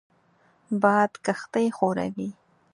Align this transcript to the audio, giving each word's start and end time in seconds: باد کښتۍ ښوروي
باد 0.81 1.11
کښتۍ 1.25 1.67
ښوروي 1.77 2.29